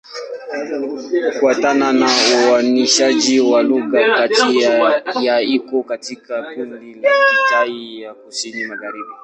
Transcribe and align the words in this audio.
Kufuatana 1.25 1.93
na 1.93 2.09
uainishaji 2.35 3.39
wa 3.39 3.63
lugha, 3.63 4.27
Kitai-Ya 4.27 5.41
iko 5.41 5.83
katika 5.83 6.43
kundi 6.43 6.93
la 6.93 7.09
Kitai 7.29 8.01
ya 8.01 8.13
Kusini-Magharibi. 8.13 9.13